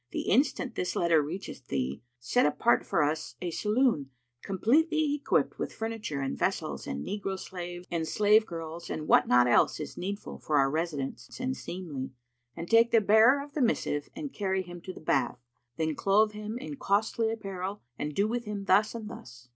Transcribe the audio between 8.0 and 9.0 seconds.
slave girls